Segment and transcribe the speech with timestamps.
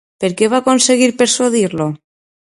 [0.23, 1.89] Per què va aconseguir persuadir-lo?